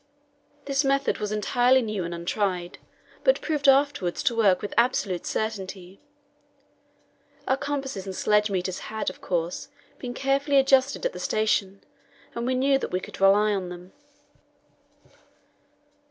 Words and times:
This 0.65 0.83
method 0.83 1.19
was 1.19 1.31
entirely 1.31 1.83
new 1.83 2.03
and 2.03 2.11
untried, 2.11 2.79
but 3.23 3.39
proved 3.39 3.69
afterwards 3.69 4.23
to 4.23 4.35
work 4.35 4.63
with 4.63 4.73
absolute 4.75 5.27
certainty. 5.27 6.01
Our 7.47 7.55
compasses 7.55 8.07
and 8.07 8.15
sledge 8.15 8.49
meters 8.49 8.79
had, 8.89 9.11
of 9.11 9.21
course, 9.21 9.67
been 9.99 10.15
carefully 10.15 10.57
adjusted 10.57 11.05
at 11.05 11.13
the 11.13 11.19
station, 11.19 11.83
and 12.33 12.47
we 12.47 12.55
knew 12.55 12.79
that 12.79 12.89
we 12.91 12.99
could 12.99 13.21
rely 13.21 13.53
on 13.53 13.69
them. 13.69 13.93